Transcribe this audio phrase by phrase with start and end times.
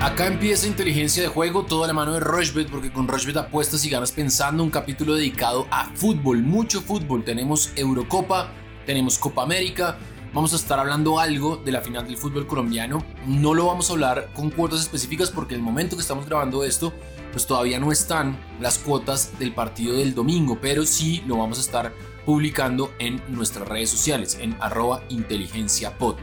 [0.00, 3.88] Acá empieza inteligencia de juego, toda la mano de Rochbet, porque con Rochbet apuestas y
[3.88, 7.24] ganas pensando un capítulo dedicado a fútbol, mucho fútbol.
[7.24, 8.50] Tenemos Eurocopa,
[8.84, 9.96] tenemos Copa América,
[10.34, 13.02] vamos a estar hablando algo de la final del fútbol colombiano.
[13.26, 16.92] No lo vamos a hablar con cuotas específicas porque el momento que estamos grabando esto,
[17.32, 21.62] pues todavía no están las cuotas del partido del domingo, pero sí lo vamos a
[21.62, 21.94] estar
[22.26, 26.16] publicando en nuestras redes sociales, en arroba inteligenciapod.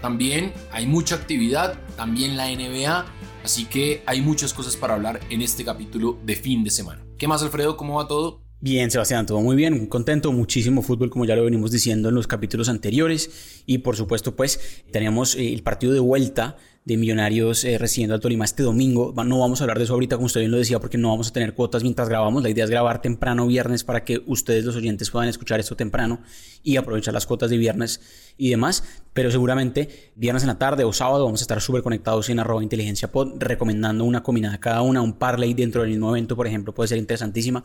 [0.00, 3.06] También hay mucha actividad, también la NBA,
[3.44, 7.04] así que hay muchas cosas para hablar en este capítulo de fin de semana.
[7.18, 7.76] ¿Qué más, Alfredo?
[7.76, 8.42] ¿Cómo va todo?
[8.60, 12.26] Bien, Sebastián, todo muy bien, contento, muchísimo fútbol como ya lo venimos diciendo en los
[12.26, 16.56] capítulos anteriores y por supuesto pues tenemos eh, el partido de vuelta
[16.88, 19.12] de Millonarios eh, recibiendo al Tolima este domingo.
[19.14, 21.28] No vamos a hablar de eso ahorita, como usted bien lo decía, porque no vamos
[21.28, 22.42] a tener cuotas mientras grabamos.
[22.42, 26.22] La idea es grabar temprano viernes para que ustedes, los oyentes, puedan escuchar esto temprano
[26.62, 28.00] y aprovechar las cuotas de viernes
[28.38, 28.84] y demás.
[29.12, 32.62] Pero seguramente viernes en la tarde o sábado vamos a estar súper conectados en arroba
[32.62, 36.72] inteligencia pod, recomendando una combinada cada una, un parlay dentro del mismo evento, por ejemplo,
[36.72, 37.64] puede ser interesantísima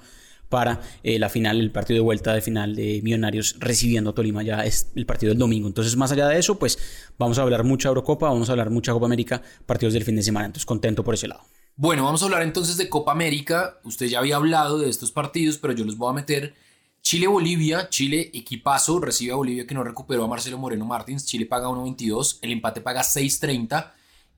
[0.53, 4.43] para eh, la final, el partido de vuelta de final de Millonarios recibiendo a Tolima,
[4.43, 5.67] ya es el partido del domingo.
[5.67, 6.77] Entonces, más allá de eso, pues
[7.17, 10.21] vamos a hablar mucha Eurocopa, vamos a hablar mucha Copa América, partidos del fin de
[10.21, 10.45] semana.
[10.45, 11.41] Entonces, contento por ese lado.
[11.75, 13.79] Bueno, vamos a hablar entonces de Copa América.
[13.83, 16.53] Usted ya había hablado de estos partidos, pero yo los voy a meter.
[17.01, 21.67] Chile-Bolivia, Chile equipazo, recibe a Bolivia que no recuperó a Marcelo Moreno Martins, Chile paga
[21.67, 23.91] 1.22, el empate paga 6.30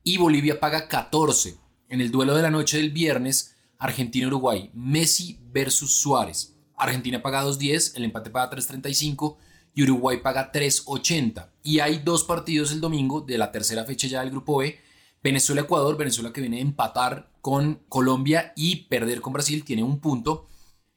[0.05, 1.57] y Bolivia paga 14.
[1.89, 6.55] En el duelo de la noche del viernes, Argentina-Uruguay, Messi versus Suárez.
[6.77, 9.37] Argentina paga 2.10, el empate paga 3.35
[9.73, 11.49] y Uruguay paga 3.80.
[11.63, 14.77] Y hay dos partidos el domingo de la tercera fecha ya del grupo B.
[15.23, 20.47] Venezuela-Ecuador, Venezuela que viene a empatar con Colombia y perder con Brasil, tiene un punto.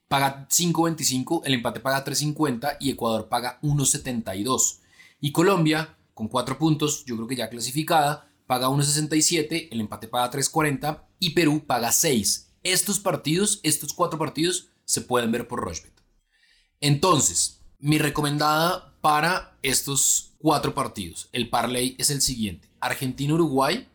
[0.06, 4.80] Paga 5.25, el empate paga 3.50 y Ecuador paga 1.72.
[5.20, 10.30] Y Colombia, con cuatro puntos, yo creo que ya clasificada, paga 1.67, el empate paga
[10.30, 15.92] 3.40 y Perú paga 6 estos partidos, estos cuatro partidos, se pueden ver por Rochbet.
[16.80, 22.68] Entonces, mi recomendada para estos cuatro partidos, el parlay es el siguiente.
[22.80, 23.88] Argentina-Uruguay,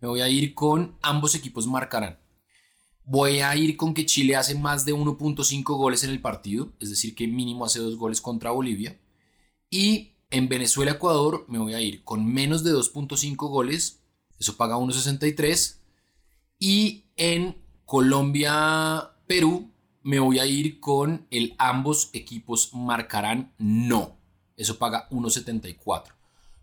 [0.00, 2.18] me voy a ir con ambos equipos marcarán.
[3.04, 6.90] Voy a ir con que Chile hace más de 1.5 goles en el partido, es
[6.90, 9.00] decir, que mínimo hace dos goles contra Bolivia.
[9.70, 14.00] Y en Venezuela-Ecuador me voy a ir con menos de 2.5 goles,
[14.38, 15.76] eso paga 1.63.
[16.58, 17.04] Y
[17.88, 19.72] Colombia-Perú,
[20.02, 24.18] me voy a ir con el ambos equipos marcarán no.
[24.58, 26.12] Eso paga 1.74.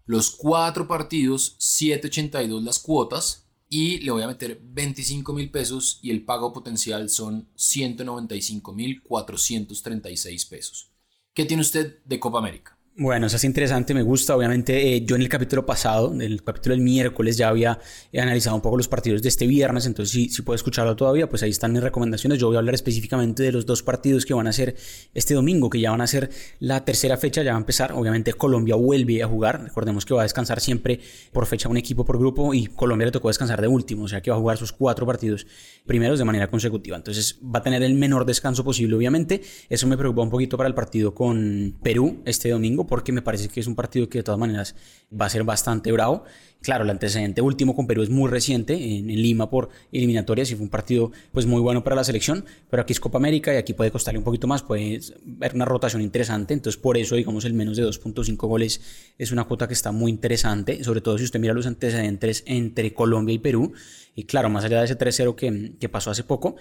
[0.06, 3.48] Los cuatro partidos, 7.82 las cuotas.
[3.68, 9.02] Y le voy a meter 25 mil pesos y el pago potencial son 195 mil
[9.02, 10.92] 436 pesos.
[11.34, 12.75] ¿Qué tiene usted de Copa América?
[12.98, 14.38] Bueno, eso es interesante, me gusta.
[14.38, 17.78] Obviamente, eh, yo en el capítulo pasado, en el capítulo del miércoles, ya había
[18.14, 21.44] analizado un poco los partidos de este viernes, entonces si, si puedo escucharlo todavía, pues
[21.44, 22.40] ahí están mis recomendaciones.
[22.40, 24.78] Yo voy a hablar específicamente de los dos partidos que van a ser
[25.14, 26.30] este domingo, que ya van a ser
[26.60, 27.92] la tercera fecha, ya va a empezar.
[27.92, 29.62] Obviamente, Colombia vuelve a jugar.
[29.62, 31.02] Recordemos que va a descansar siempre
[31.34, 34.22] por fecha un equipo por grupo y Colombia le tocó descansar de último, o sea
[34.22, 35.46] que va a jugar sus cuatro partidos
[35.86, 36.96] primeros de manera consecutiva.
[36.96, 39.42] Entonces, va a tener el menor descanso posible, obviamente.
[39.68, 43.48] Eso me preocupa un poquito para el partido con Perú este domingo porque me parece
[43.48, 44.76] que es un partido que de todas maneras
[45.12, 46.24] va a ser bastante bravo.
[46.62, 50.64] Claro, el antecedente último con Perú es muy reciente, en, Lima por eliminatorias y fue
[50.64, 53.74] un partido pues muy bueno para la selección, pero aquí es Copa América y aquí
[53.74, 57.54] puede costarle un poquito más, puede ver una rotación interesante, entonces por eso digamos el
[57.54, 58.82] menos de 2.5 goles
[59.18, 62.94] es una cuota que está muy interesante, sobre todo si usted mira los antecedentes entre
[62.94, 63.74] Colombia y Perú,
[64.16, 66.56] y claro, más allá de ese 3-0 que, que pasó hace poco,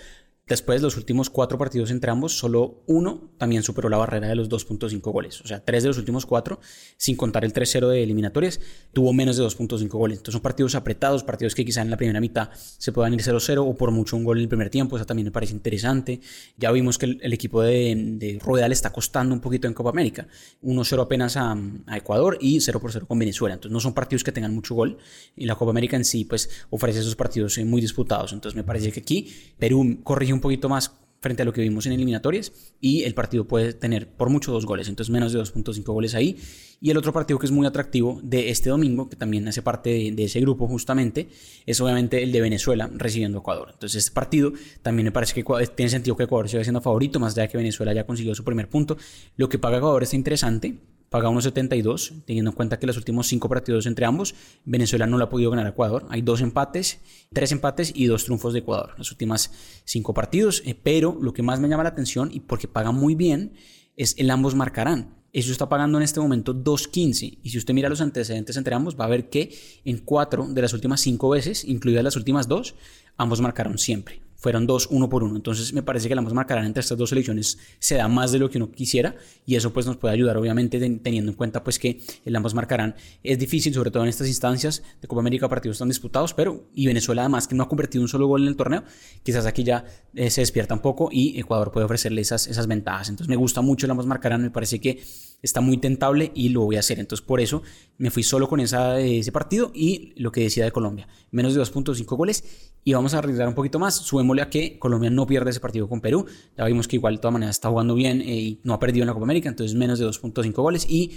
[0.46, 4.50] Después, los últimos cuatro partidos entre ambos, solo uno también superó la barrera de los
[4.50, 5.40] 2.5 goles.
[5.40, 6.60] O sea, tres de los últimos cuatro,
[6.98, 8.60] sin contar el 3-0 de eliminatorias,
[8.92, 10.18] tuvo menos de 2.5 goles.
[10.18, 13.64] Entonces son partidos apretados, partidos que quizá en la primera mitad se puedan ir 0-0
[13.66, 14.96] o por mucho un gol en el primer tiempo.
[14.96, 16.20] Eso también me parece interesante.
[16.58, 19.88] Ya vimos que el, equipo de, de Rueda le está costando un poquito en Copa
[19.88, 20.28] América.
[20.62, 21.56] 1-0 apenas a,
[21.96, 23.54] Ecuador y 0 por 0 con Venezuela.
[23.54, 24.98] Entonces no son partidos que tengan mucho gol.
[25.36, 28.34] Y la Copa América en sí, pues ofrece esos partidos eh, muy disputados.
[28.34, 30.92] Entonces me parece que aquí Perú corrige un poquito más
[31.24, 32.52] frente a lo que vimos en eliminatorias
[32.82, 36.38] y el partido puede tener por mucho dos goles, entonces menos de 2.5 goles ahí.
[36.82, 40.12] Y el otro partido que es muy atractivo de este domingo, que también hace parte
[40.12, 41.28] de, ese grupo justamente,
[41.64, 43.70] es obviamente el de Venezuela recibiendo a Ecuador.
[43.72, 44.52] Entonces este partido
[44.82, 45.44] también me parece que
[45.74, 48.44] tiene sentido que Ecuador siga siendo favorito, más allá de que Venezuela ya consiguió su
[48.44, 48.98] primer punto.
[49.36, 50.76] Lo que paga Ecuador está interesante
[51.14, 54.34] paga 1.72, teniendo en cuenta que los últimos cinco partidos entre ambos,
[54.64, 56.04] Venezuela no lo ha podido ganar a Ecuador.
[56.10, 56.98] Hay dos empates,
[57.32, 59.52] tres empates y dos triunfos de Ecuador, los últimos
[59.84, 60.60] cinco partidos.
[60.66, 63.52] Eh, pero lo que más me llama la atención y porque paga muy bien
[63.96, 65.14] es el ambos marcarán.
[65.32, 67.38] eso está pagando en este momento 2.15.
[67.44, 70.62] Y si usted mira los antecedentes entre ambos, va a ver que en cuatro de
[70.62, 72.74] las últimas cinco veces, incluidas las últimas dos,
[73.16, 75.36] ambos marcaron siempre fueron dos uno por uno.
[75.36, 78.38] Entonces me parece que la ambos marcarán entre estas dos selecciones se da más de
[78.38, 81.78] lo que uno quisiera y eso pues nos puede ayudar obviamente teniendo en cuenta pues
[81.78, 85.78] que el ambos marcarán es difícil sobre todo en estas instancias de Copa América partidos
[85.78, 88.56] tan disputados pero y Venezuela además que no ha convertido un solo gol en el
[88.56, 88.84] torneo
[89.22, 93.08] quizás aquí ya eh, se despierta un poco y Ecuador puede ofrecerle esas, esas ventajas
[93.08, 95.02] entonces me gusta mucho el ambos marcarán me parece que
[95.44, 96.98] está muy tentable y lo voy a hacer.
[96.98, 97.62] Entonces, por eso
[97.98, 101.06] me fui solo con esa, ese partido y lo que decía de Colombia.
[101.30, 103.94] Menos de 2.5 goles y vamos a arriesgar un poquito más.
[104.42, 106.26] A que Colombia no pierde ese partido con Perú.
[106.56, 109.02] Ya vimos que igual de todas maneras está jugando bien eh, y no ha perdido
[109.02, 111.12] en la Copa América, entonces menos de 2.5 goles y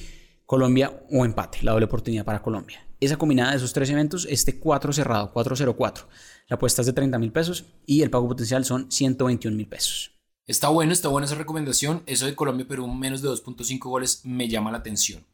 [0.45, 2.87] Colombia o empate, la doble oportunidad para Colombia.
[2.99, 6.07] Esa combinada de esos tres eventos, este 4 cerrado, 404.
[6.47, 10.17] La apuesta es de 30 mil pesos y el pago potencial son 121 mil pesos.
[10.47, 12.03] Está bueno, está buena esa recomendación.
[12.05, 15.25] Eso de Colombia, Perú, menos de 2.5 goles me llama la atención.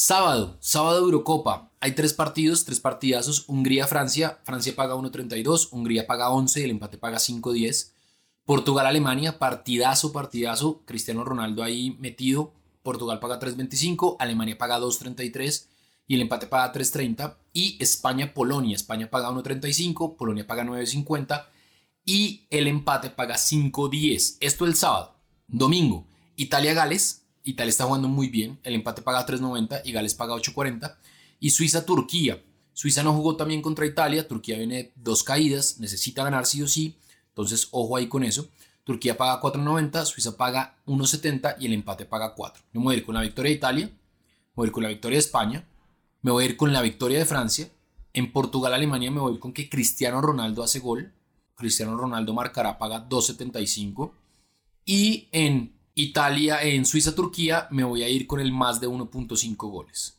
[0.00, 1.72] Sábado, sábado Eurocopa.
[1.80, 3.48] Hay tres partidos, tres partidazos.
[3.48, 4.38] Hungría-Francia.
[4.44, 7.90] Francia paga 1.32, Hungría paga 11, el empate paga 5.10.
[8.44, 10.82] Portugal-Alemania, partidazo, partidazo.
[10.84, 12.52] Cristiano Ronaldo ahí metido.
[12.84, 15.66] Portugal paga 3.25, Alemania paga 2.33
[16.06, 17.34] y el empate paga 3.30.
[17.52, 18.76] Y España-Polonia.
[18.76, 21.44] España paga 1.35, Polonia paga 9.50
[22.04, 24.36] y el empate paga 5.10.
[24.38, 25.16] Esto el sábado.
[25.48, 26.06] Domingo,
[26.36, 27.24] Italia-Gales.
[27.44, 28.58] Italia está jugando muy bien.
[28.62, 30.96] El empate paga 3.90 y Gales paga 8.40.
[31.40, 32.42] Y Suiza-Turquía.
[32.72, 34.26] Suiza no jugó también contra Italia.
[34.26, 35.78] Turquía viene dos caídas.
[35.78, 36.96] Necesita ganar sí o sí.
[37.28, 38.48] Entonces, ojo ahí con eso.
[38.88, 42.64] Turquía paga 4.90, Suiza paga 1.70 y el empate paga 4.
[42.72, 43.92] me voy a ir con la victoria de Italia, me
[44.54, 45.68] voy a ir con la victoria de España,
[46.22, 47.68] me voy a ir con la victoria de Francia.
[48.14, 51.12] En Portugal-Alemania me voy a ir con que Cristiano Ronaldo hace gol.
[51.54, 54.10] Cristiano Ronaldo marcará, paga 2.75.
[54.86, 60.16] Y en Italia, en Suiza-Turquía, me voy a ir con el más de 1.5 goles.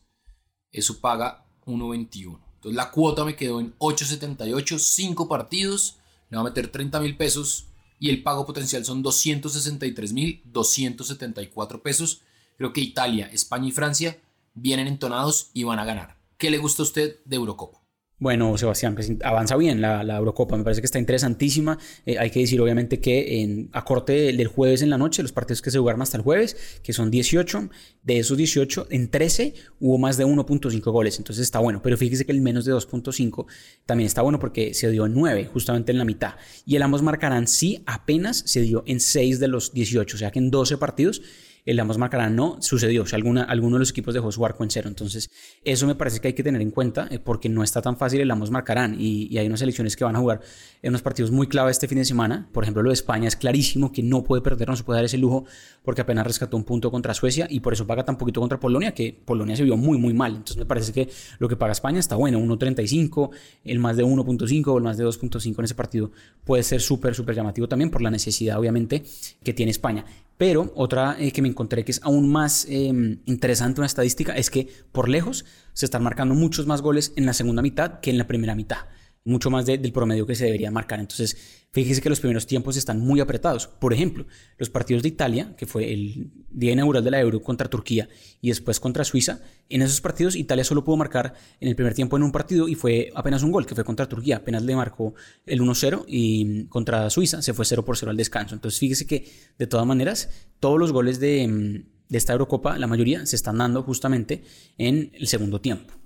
[0.70, 2.38] Eso paga 1.21.
[2.56, 5.96] Entonces la cuota me quedó en 8.78, 5 partidos.
[6.28, 7.68] Me va a meter 30 mil pesos
[7.98, 12.20] y el pago potencial son 263 mil 274 pesos.
[12.58, 14.20] Creo que Italia, España y Francia
[14.52, 16.18] vienen entonados y van a ganar.
[16.36, 17.79] ¿Qué le gusta a usted de Eurocopa?
[18.20, 21.78] Bueno, Sebastián, pues avanza bien la, Eurocopa, me parece que está interesantísima.
[22.04, 25.32] Eh, hay que decir, obviamente, que en, a corte del jueves en la noche, los
[25.32, 27.70] partidos que se jugaron hasta el jueves, que son 18,
[28.02, 31.80] de esos 18, en 13 hubo más de 1.5 goles, entonces está bueno.
[31.82, 33.46] Pero fíjese que el menos de 2.5
[33.86, 36.34] también está bueno porque se dio en 9, justamente en la mitad.
[36.66, 40.30] Y el ambos marcarán sí, apenas se dio en 6 de los 18, o sea
[40.30, 41.22] que en 12 partidos
[41.64, 43.02] el ambos marcarán no sucedió.
[43.02, 44.88] O sea, alguna, alguno de los equipos dejó su arco en cero.
[44.88, 45.30] Entonces,
[45.64, 48.20] eso me parece que hay que tener en cuenta eh, porque no está tan fácil
[48.20, 48.96] el ambos marcarán.
[48.98, 50.40] Y, hay unas selecciones que van a jugar
[50.82, 52.48] en unos partidos muy clave este fin de semana.
[52.52, 55.04] Por ejemplo, lo de España es clarísimo que no puede perder, no se puede dar
[55.04, 55.44] ese lujo
[55.82, 58.92] porque apenas rescató un punto contra Suecia y por eso paga tan poquito contra Polonia,
[58.92, 60.32] que Polonia se vio muy, muy mal.
[60.32, 61.08] Entonces, me parece que
[61.38, 62.38] lo que paga España está bueno.
[62.38, 63.30] 1.35,
[63.64, 66.10] el más de 1.5 o el más de 2.5 en ese partido
[66.44, 69.02] puede ser súper, súper llamativo también por la necesidad, obviamente,
[69.42, 70.04] que tiene España.
[70.40, 74.48] Pero otra eh, que me encontré que es aún más em, interesante, una estadística, es
[74.48, 75.44] que por lejos
[75.74, 78.86] se están marcando muchos más goles en la segunda mitad que en la primera mitad
[79.24, 80.98] mucho más del promedio que se debería marcar.
[80.98, 81.36] Entonces,
[81.72, 83.66] fíjese que los primeros tiempos están muy apretados.
[83.66, 84.26] Por ejemplo,
[84.56, 88.08] los partidos de Italia, que fue el día inaugural de la Euro contra Turquía
[88.40, 92.16] y después contra Suiza, en esos partidos Italia solo pudo marcar en el primer tiempo
[92.16, 94.38] en un partido y fue apenas un gol, que fue contra Turquía.
[94.38, 95.14] Apenas le marcó
[95.44, 98.54] el 1-0 y contra Suiza se fue 0 por 0 al descanso.
[98.54, 100.30] Entonces, fíjese que de todas maneras,
[100.60, 104.44] todos los goles de, de esta Eurocopa, la mayoría, se están dando justamente
[104.78, 106.00] en el segundo tiempo.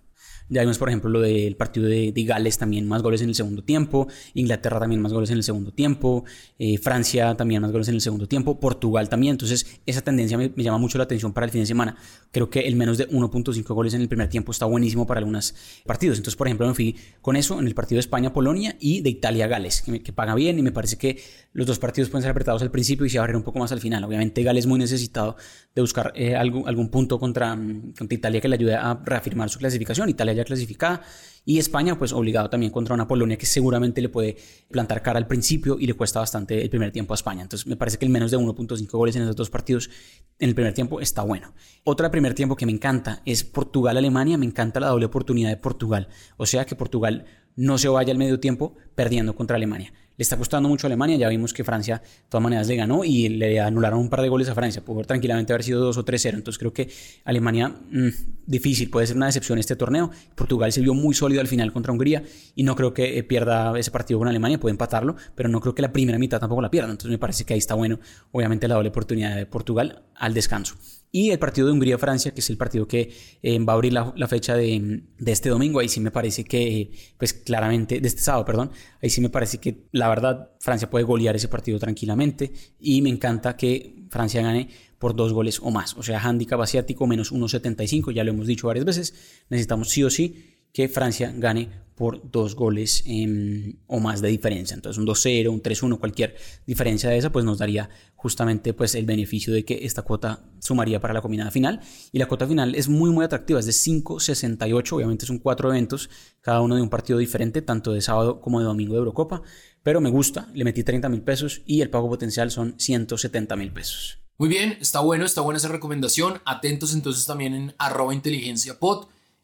[0.50, 3.64] Ya vimos, por ejemplo, lo del partido de, Gales también más goles en el segundo
[3.64, 6.24] tiempo, Inglaterra también más goles en el segundo tiempo,
[6.58, 9.32] eh, Francia también más goles en el segundo tiempo, Portugal también.
[9.32, 11.96] Entonces, esa tendencia me, llama mucho la atención para el fin de semana.
[12.30, 15.54] Creo que el menos de 1.5 goles en el primer tiempo está buenísimo para algunos
[15.86, 16.18] partidos.
[16.18, 19.82] Entonces, por ejemplo, me fui con eso en el partido de España-Polonia y de Italia-Gales,
[19.82, 21.20] que, paga bien y me parece que
[21.52, 23.80] los dos partidos pueden ser apretados al principio y se abrir un poco más al
[23.80, 24.04] final.
[24.04, 25.36] Obviamente, Gales muy necesitado
[25.74, 27.56] de buscar eh, algún, algún punto contra,
[27.98, 30.08] contra Italia que le ayude a reafirmar su clasificación.
[30.10, 31.02] Italia ya clasificada.
[31.46, 34.36] Y España, pues obligado también contra una Polonia que seguramente le puede
[34.70, 37.42] plantar cara al principio y le cuesta bastante el primer tiempo a España.
[37.42, 39.90] Entonces me parece que el menos de 1.5 goles en esos dos partidos
[40.38, 41.52] en el primer tiempo está bueno.
[41.84, 44.38] Otra primer tiempo que me encanta es Portugal-Alemania.
[44.38, 46.08] Me encanta la doble oportunidad de Portugal.
[46.38, 47.26] O sea que Portugal
[47.56, 49.92] no se vaya al medio tiempo perdiendo contra Alemania.
[50.16, 53.04] Le está costando mucho a Alemania, ya vimos que Francia de todas maneras le ganó
[53.04, 56.04] y le anularon un par de goles a Francia, pudo tranquilamente haber sido 2 o
[56.04, 56.88] 3-0, entonces creo que
[57.25, 58.09] Alemania mm,
[58.47, 60.11] difícil, puede ser una decepción este torneo.
[60.35, 62.23] Portugal se vio muy sólido al final contra Hungría
[62.54, 65.75] y no creo que eh, pierda ese partido con Alemania, puede empatarlo, pero no creo
[65.75, 66.90] que la primera mitad tampoco la pierda.
[66.90, 67.99] Entonces me parece que ahí está bueno,
[68.33, 70.76] obviamente, la doble oportunidad de Portugal al descanso.
[71.16, 74.26] Y el partido de Hungría-Francia, que es el partido que eh, va a abrir la,
[74.26, 78.73] fecha de, este domingo, ahí sí me parece que, pues claramente, de este sábado, perdón,
[79.00, 83.11] ahí sí me parece que la verdad Francia puede golear ese partido tranquilamente y me
[83.11, 84.68] encanta que Francia gane
[84.99, 85.97] por dos goles o más.
[85.97, 89.14] O sea, handicap asiático menos 1.75, ya lo hemos dicho varias veces.
[89.50, 94.74] Necesitamos sí o sí que Francia gane por dos goles em, o más de diferencia.
[94.74, 96.34] Entonces un 2-0, un 3-1, cualquier
[96.66, 101.00] diferencia de esa, pues nos daría justamente pues, el beneficio de que esta cuota sumaría
[101.00, 101.80] para la combinada final.
[102.10, 106.10] Y la cuota final es muy, muy atractiva, es de 5.68, obviamente son cuatro eventos,
[106.40, 109.42] cada uno de un partido diferente, tanto de sábado como de domingo de Eurocopa.
[109.84, 113.72] Pero me gusta, le metí 30 mil pesos y el pago potencial son 170 mil
[113.72, 114.18] pesos.
[114.36, 116.40] Muy bien, está bueno, está buena esa recomendación.
[116.44, 118.80] Atentos entonces también en arroba inteligencia.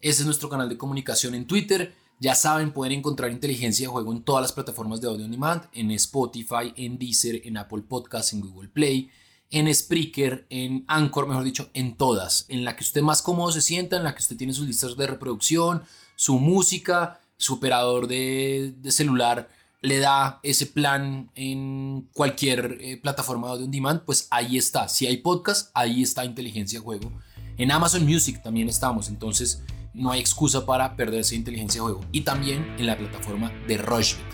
[0.01, 1.95] Ese es nuestro canal de comunicación en Twitter.
[2.21, 5.63] Ya saben, pueden encontrar inteligencia de juego en todas las plataformas de audio on demand,
[5.73, 9.11] en Spotify, en Deezer, en Apple Podcasts, en Google Play,
[9.51, 12.47] en Spreaker, en Anchor, mejor dicho, en todas.
[12.49, 14.97] En la que usted más cómodo se sienta, en la que usted tiene sus listas
[14.97, 15.83] de reproducción,
[16.17, 19.49] su música, su operador de, celular
[19.83, 24.89] le da ese plan en cualquier eh, plataforma de audio on demand, pues ahí está.
[24.89, 27.11] Si hay podcast, ahí está inteligencia de juego.
[27.57, 32.05] En Amazon Music también estamos, entonces no hay excusa para perderse inteligencia de juego.
[32.13, 34.27] Y también en la plataforma de Rushbit.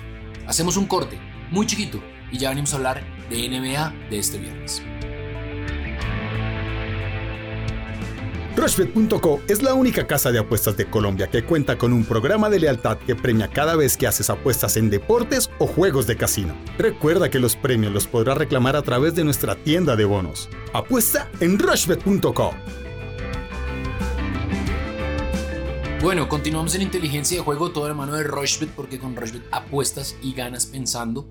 [0.46, 1.18] Hacemos un corte
[1.50, 4.82] muy chiquito y ya venimos a hablar de NBA de este viernes.
[8.56, 12.58] Rushbet.co es la única casa de apuestas de Colombia que cuenta con un programa de
[12.58, 16.56] lealtad que premia cada vez que haces apuestas en deportes o juegos de casino.
[16.78, 20.48] Recuerda que los premios los podrás reclamar a través de nuestra tienda de bonos.
[20.72, 22.54] Apuesta en Rushbet.co.
[26.06, 30.14] Bueno, continuamos en inteligencia de juego, todo de mano de Rushbet, porque con Rushbet apuestas
[30.22, 31.28] y ganas pensando.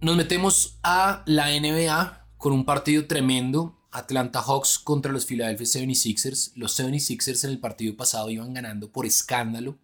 [0.00, 3.78] Nos metemos a la NBA con un partido tremendo.
[3.92, 6.50] Atlanta Hawks contra los Philadelphia 76ers.
[6.56, 9.78] Los 76ers en el partido pasado iban ganando por escándalo,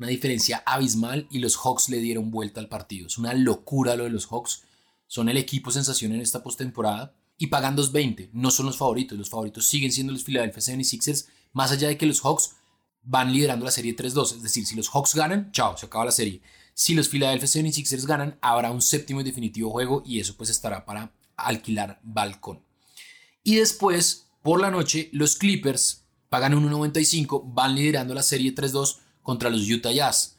[0.00, 3.06] una diferencia abismal, y los Hawks le dieron vuelta al partido.
[3.06, 4.64] Es una locura lo de los Hawks.
[5.06, 8.30] Son el equipo sensación en esta postemporada y pagan 2.20.
[8.32, 12.06] No son los favoritos, los favoritos siguen siendo los Philadelphia 76ers, más allá de que
[12.06, 12.56] los Hawks
[13.08, 14.36] van liderando la serie 3-2.
[14.36, 16.42] Es decir, si los Hawks ganan, chao, se acaba la serie.
[16.74, 20.84] Si los Philadelphia 76ers ganan, habrá un séptimo y definitivo juego y eso pues estará
[20.84, 22.62] para alquilar balcón.
[23.42, 29.48] Y después, por la noche, los Clippers pagan 1.95, van liderando la serie 3-2 contra
[29.48, 30.36] los Utah Jazz.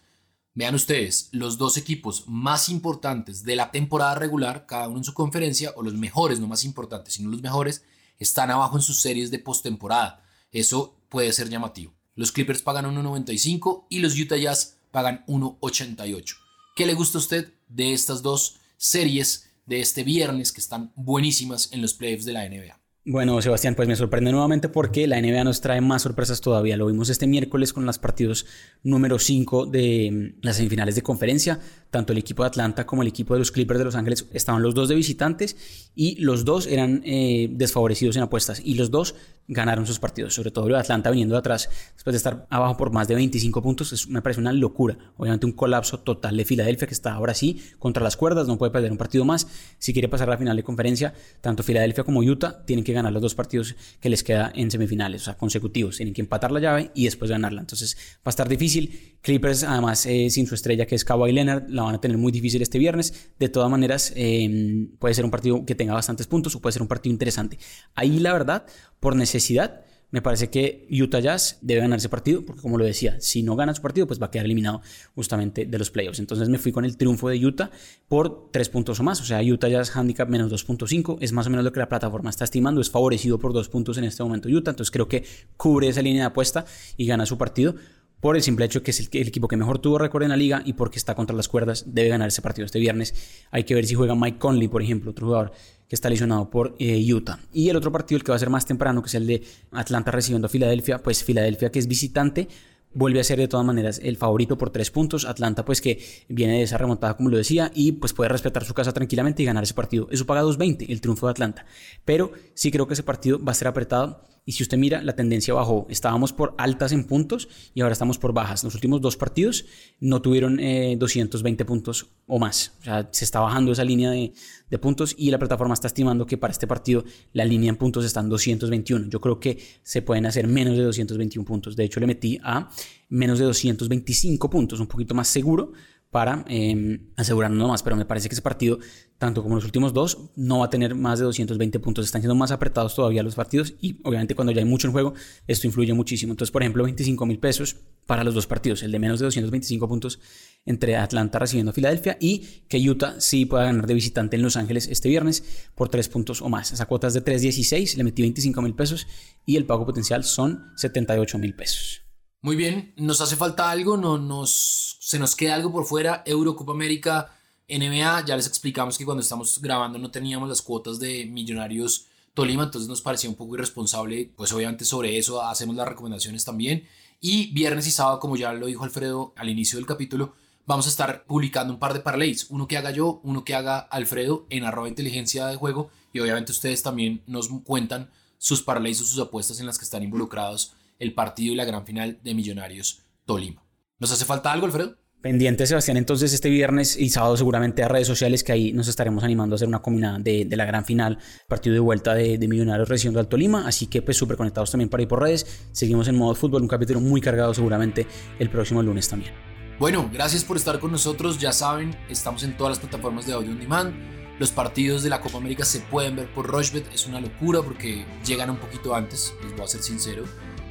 [0.54, 5.16] Vean ustedes, los dos equipos más importantes de la temporada regular, cada uno en su
[5.16, 7.84] conferencia, o los mejores, no más importantes, sino los mejores,
[8.20, 10.24] están abajo en sus series de postemporada.
[10.52, 11.99] Eso puede ser llamativo.
[12.20, 16.36] Los Clippers pagan 1.95 y los Utah Jazz pagan 1.88.
[16.76, 21.72] ¿Qué le gusta a usted de estas dos series de este viernes que están buenísimas
[21.72, 22.78] en los playoffs de la NBA?
[23.06, 26.76] Bueno, Sebastián, pues me sorprende nuevamente porque la NBA nos trae más sorpresas todavía.
[26.76, 28.46] Lo vimos este miércoles con los partidos
[28.84, 31.62] número 5 de mm, las semifinales de conferencia.
[31.90, 34.62] Tanto el equipo de Atlanta como el equipo de los Clippers de Los Ángeles estaban
[34.62, 35.56] los dos de visitantes
[35.96, 39.16] y los dos eran eh, desfavorecidos en apuestas y los dos
[39.50, 40.34] ganaron sus partidos.
[40.36, 43.16] Sobre todo el de Atlanta viniendo de atrás después de estar abajo por más de
[43.16, 44.08] 25 puntos.
[44.08, 44.98] me parece una locura.
[45.18, 48.48] Obviamente un colapso total de Filadelfia que está ahora sí contra las cuerdas.
[48.48, 49.48] No puede perder un partido más.
[49.80, 53.12] Si quiere pasar a la final de conferencia, tanto Filadelfia como Utah tienen que ganar
[53.12, 55.98] los dos partidos que les queda en semifinales, o sea, consecutivos.
[55.98, 57.62] Tienen que empatar la llave y después ganarla.
[57.62, 59.18] Entonces va a estar difícil.
[59.22, 62.32] Clippers, además, eh, sin su estrella que es Kawhi Leonard, la van a tener muy
[62.32, 63.32] difícil este viernes.
[63.40, 66.82] De todas maneras, em, puede ser un partido que tenga bastantes puntos o puede ser
[66.82, 67.58] un partido interesante.
[67.96, 68.66] Ahí, la verdad,
[69.00, 73.18] por necesidad, me parece que Utah Jazz debe ganar ese partido, porque como lo decía,
[73.20, 74.82] si no gana su partido, pues va a quedar eliminado
[75.14, 76.20] justamente de los playoffs.
[76.20, 77.70] Entonces me fui con el triunfo de Utah
[78.08, 79.22] por tres puntos o más.
[79.22, 82.32] O sea, Utah Jazz handicap menos 2.5 es más o menos lo que la plataforma
[82.32, 82.82] está estimando.
[82.82, 84.72] Es favorecido por dos puntos en este momento Utah.
[84.72, 85.24] Entonces creo que
[85.58, 86.66] cubre esa línea de apuesta
[86.98, 87.76] y gana su partido
[88.20, 90.62] por el simple hecho que es el, equipo que mejor tuvo récord en la liga
[90.66, 93.14] y porque está contra las cuerdas, debe ganar ese partido este viernes.
[93.52, 95.52] Hay que ver si juega Mike Conley, por ejemplo, otro jugador
[95.88, 97.40] que está lesionado por eh, Utah.
[97.52, 99.44] Y el otro partido, el que va a ser más temprano, que es el de
[99.72, 102.48] Atlanta recibiendo a Filadelfia, pues Filadelfia que es visitante,
[102.94, 105.26] vuelve a ser de todas maneras el favorito por tres puntos.
[105.26, 108.74] Atlanta, pues que viene de esa remontada, como lo decía, y pues puede respetar su
[108.74, 110.08] casa tranquilamente y ganar ese partido.
[110.12, 111.66] Eso paga 2.20, el triunfo de Atlanta.
[112.06, 115.16] Pero sí creo que ese partido va a ser apretado y si usted mira, la
[115.16, 115.86] tendencia bajó.
[115.90, 118.64] Estábamos por altas en puntos y ahora estamos por bajas.
[118.64, 119.66] Los últimos dos partidos
[120.00, 122.74] no tuvieron 220 eh, puntos o más.
[122.82, 124.34] O sea, se está bajando esa línea de,
[124.70, 128.06] de, puntos y la plataforma está estimando que para este partido la línea en puntos
[128.06, 129.08] está en 221.
[129.10, 131.76] Yo creo que se pueden hacer menos de 221 puntos.
[131.76, 132.70] De hecho, le metí a
[133.10, 135.74] menos de 225 puntos, un poquito más seguro
[136.12, 138.80] para eh, asegurarnos más, pero me parece que ese partido,
[139.20, 142.06] tanto como los últimos dos, no va a tener más de 220 puntos.
[142.06, 145.14] Están siendo más apretados todavía los partidos y obviamente cuando ya hay mucho en juego,
[145.48, 146.34] esto influye muchísimo.
[146.34, 147.76] Entonces, por ejemplo, 25 mil pesos
[148.08, 150.20] para los dos partidos, el de menos de 225 puntos
[150.66, 154.58] entre Atlanta recibiendo a Filadelfia y que Utah sí pueda ganar de visitante en Los
[154.58, 155.44] Ángeles este viernes
[155.76, 156.72] por 3 puntos o más.
[156.72, 159.06] Esa cuota es de 3.16, le metí 25 mil pesos
[159.46, 162.09] y el pago potencial son 78 mil pesos.
[162.42, 166.56] Muy bien, nos hace falta algo, no nos se nos queda algo por fuera, Euro,
[166.56, 167.36] Copa América,
[167.68, 172.64] NBA, ya les explicamos que cuando estamos grabando no teníamos las cuotas de Millonarios Tolima,
[172.64, 176.88] entonces nos parecía un poco irresponsable, pues obviamente sobre eso hacemos las recomendaciones también.
[177.20, 180.34] Y viernes y sábado, como ya lo dijo Alfredo al inicio del capítulo,
[180.66, 183.80] vamos a estar publicando un par de parlays, uno que haga yo, uno que haga
[183.80, 189.06] Alfredo en arroba inteligencia de juego y obviamente ustedes también nos cuentan sus parlays o
[189.06, 193.06] sus apuestas en las que están involucrados el partido y la gran final de Millonarios
[193.26, 193.64] Tolima.
[194.00, 194.98] ¿Nos hace falta algo, Alfredo?
[195.22, 199.22] Pendiente, Sebastián, entonces este viernes y sábado seguramente a redes sociales que ahí nos estaremos
[199.22, 201.18] animando a hacer una combinada de, la gran final,
[201.50, 205.04] partido de vuelta de, Millonarios recibiendo al Tolima, así que pues súper conectados también para
[205.04, 208.08] ir por redes, seguimos en modo fútbol, un capítulo muy cargado seguramente
[208.40, 209.34] el próximo lunes también.
[209.78, 213.52] Bueno, gracias por estar con nosotros, ya saben, estamos en todas las plataformas de audio
[213.52, 213.94] on demand,
[214.40, 218.06] los partidos de la Copa América se pueden ver por Rochebet, es una locura porque
[218.26, 220.24] llegan un poquito antes, les voy a ser sincero,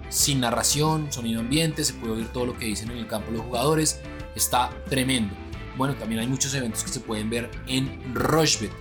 [0.09, 3.43] sin narración, sonido ambiente, se puede oír todo lo que dicen en el campo los
[3.43, 4.01] jugadores,
[4.35, 5.35] está tremendo.
[5.77, 8.73] Bueno, también hay muchos eventos que se pueden ver en Rochebet.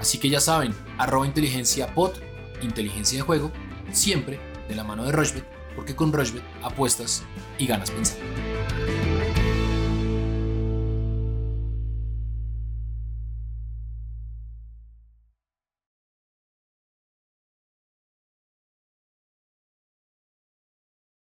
[0.00, 2.20] Así que ya saben, arroba inteligencia pot,
[2.62, 3.50] inteligencia de juego,
[3.92, 4.38] siempre
[4.68, 7.22] de la mano de Rochebet, porque con Rochebet apuestas
[7.58, 9.07] y ganas pensando.